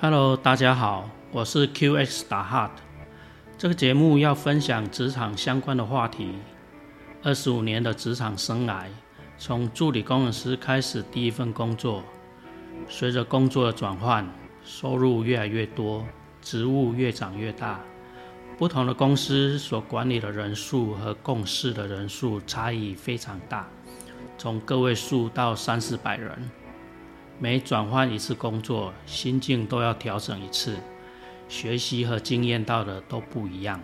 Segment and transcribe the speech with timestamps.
[0.00, 2.70] Hello，大家好，我是 QX 打 Hard。
[3.58, 6.34] 这个节目要分享职场相关的话题。
[7.24, 8.84] 二十五年的职场生涯，
[9.38, 12.04] 从助理工程师开始第一份工作，
[12.88, 14.24] 随着工作的转换，
[14.62, 16.06] 收入越来越多，
[16.40, 17.80] 职务越长越大。
[18.56, 23.66] 不同的公司所管理的人数和共事的人数差异非常大，
[24.38, 26.48] 从个位数到三四百人。
[27.40, 30.76] 每转换一次工作，心境都要调整一次，
[31.48, 33.80] 学习和经验到的都不一样。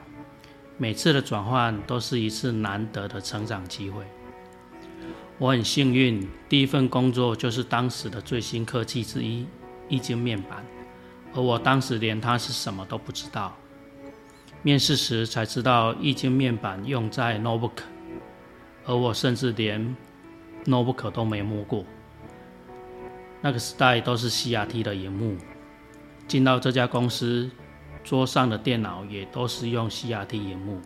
[0.76, 4.02] 每次的转换都是一次难得的成长机会。
[5.38, 9.46] 我很幸运，第一份工作就是当时的最新科技之一——
[9.88, 10.64] 液晶面板，
[11.32, 13.56] 而我当时连它是什么都不知道。
[14.62, 17.82] 面试时才知道液晶面板用在 notebook，
[18.84, 19.96] 而我甚至连
[20.64, 21.84] notebook 都没摸过。
[23.44, 25.36] 那个时代都是 CRT 的荧幕，
[26.26, 27.50] 进到这家公司，
[28.02, 30.80] 桌上的电脑也都是用 CRT 荧幕，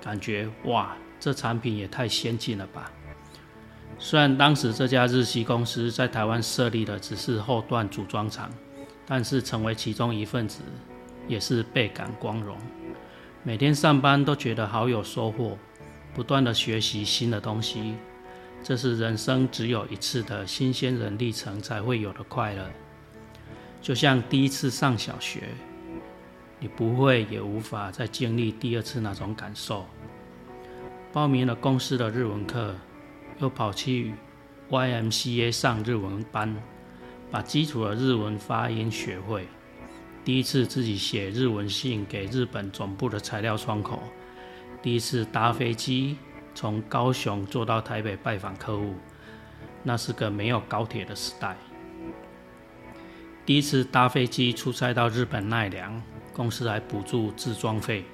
[0.00, 2.92] 感觉哇，这产品也太先进了吧！
[3.98, 8.48] 虽然当时这家日系公司在台湾设立的只是后段组装厂，
[9.04, 10.60] 但是成为其中一份子，
[11.26, 12.56] 也是倍感光荣。
[13.42, 15.58] 每天上班都觉得好有收获，
[16.14, 17.96] 不断的学习新的东西。
[18.66, 22.68] 这是人生只有一次的新鲜人历程才会有的快乐，
[23.80, 25.44] 就像第一次上小学，
[26.58, 29.86] 你不会也无法再经历第二次那种感受。
[31.12, 32.74] 报名了公司的日文课，
[33.38, 34.14] 又跑去
[34.68, 36.52] YMCA 上日文班，
[37.30, 39.46] 把基础的日文发音学会。
[40.24, 44.02] 第一次自己写日文信给日本总部的材料窗口，
[44.82, 46.16] 第一次搭飞机。
[46.56, 48.94] 从高雄坐到台北拜访客户，
[49.82, 51.54] 那是个没有高铁的时代。
[53.44, 58.04] 第一次搭飞机出差到日本奈良，公司还补助自装费。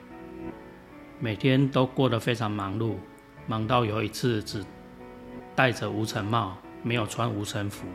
[1.20, 2.96] 每天都过得非常忙碌，
[3.46, 4.64] 忙到有一次只
[5.54, 7.86] 戴着无尘帽，没有穿无尘服，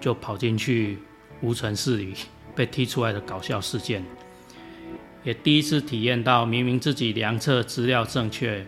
[0.00, 0.98] 就跑进去
[1.40, 2.14] 无尘室里
[2.54, 4.04] 被踢出来的搞笑事件。
[5.24, 8.64] 也第一次体验到，明明自己量测资料正确。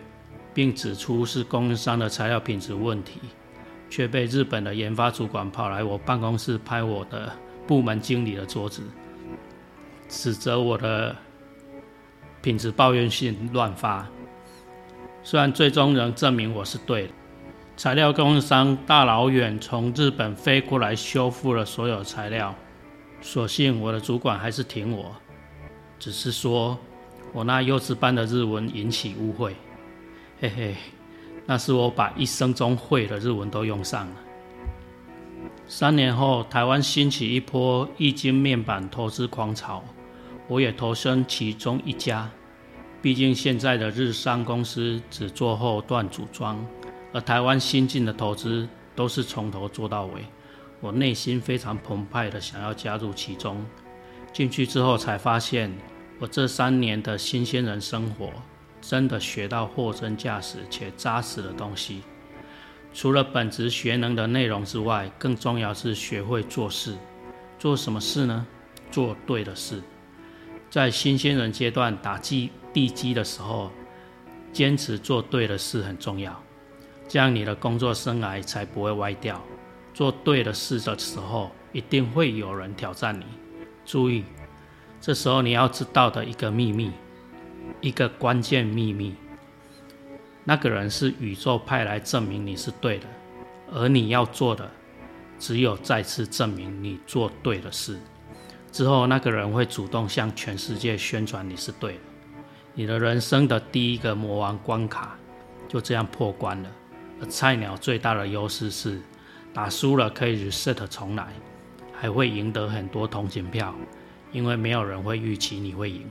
[0.55, 3.19] 并指出是供应商的材料品质问题，
[3.89, 7.29] 却被日本的研发主管跑来我办公室拍我的
[7.67, 8.81] 部门经理的桌子，
[10.07, 11.13] 指责我的
[12.41, 14.07] 品质抱怨信乱发。
[15.23, 17.13] 虽然最终仍证明我是对的，
[17.75, 22.55] 材料供应商大老远从日本飞过来修复了所有材料，
[23.19, 25.13] 所幸我的主管还是挺我，
[25.99, 26.79] 只是说
[27.33, 29.53] 我那幼稚般的日文引起误会。
[30.45, 30.75] 嘿嘿，
[31.47, 34.15] 那是我把一生中会的日文都用上了。
[35.65, 39.83] 三年后，台湾兴起一波液晶面板投资狂潮，
[40.47, 42.29] 我也投身其中一家。
[43.01, 46.63] 毕竟现在的日商公司只做后段组装，
[47.11, 50.23] 而台湾新进的投资都是从头做到尾。
[50.79, 53.65] 我内心非常澎湃的想要加入其中。
[54.31, 55.75] 进去之后才发现，
[56.19, 58.29] 我这三年的新鲜人生活。
[58.87, 62.03] 真的学到货真价实且扎实的东西。
[62.93, 66.95] 除了本职学能的内容之外，更重要是学会做事。
[67.57, 68.45] 做什么事呢？
[68.91, 69.81] 做对的事。
[70.69, 73.71] 在新鲜人阶段打基地基的时候，
[74.53, 76.41] 坚持做对的事很重要，
[77.07, 79.41] 这样你的工作生涯才不会歪掉。
[79.93, 83.25] 做对的事的时候，一定会有人挑战你。
[83.85, 84.23] 注意，
[85.01, 86.91] 这时候你要知道的一个秘密。
[87.81, 89.15] 一个关键秘密，
[90.43, 93.05] 那个人是宇宙派来证明你是对的，
[93.71, 94.69] 而你要做的
[95.39, 97.99] 只有再次证明你做对的事。
[98.71, 101.99] 之后，那个人会主动向全世界宣传你是对的。
[102.73, 105.17] 你的人生的第一个魔王关卡
[105.67, 106.69] 就这样破关了。
[107.21, 108.99] 而菜鸟最大的优势是，
[109.53, 111.27] 打输了可以 reset 重来，
[111.93, 113.73] 还会赢得很多同情票，
[114.33, 116.05] 因为没有人会预期你会赢。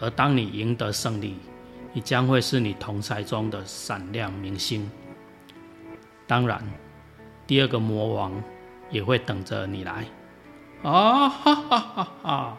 [0.00, 1.36] 而当你赢得胜利，
[1.92, 4.90] 你将会是你同才中的闪亮明星。
[6.26, 6.62] 当然，
[7.46, 8.42] 第二个魔王
[8.90, 10.04] 也会等着你来。
[10.82, 12.58] 啊哈哈哈哈！